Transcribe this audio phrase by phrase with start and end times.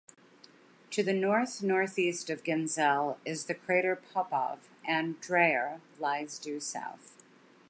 [0.89, 7.23] To the north-northeast of Ginzel is the crater Popov, and Dreyer lies due south.